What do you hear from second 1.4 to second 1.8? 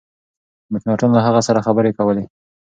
سره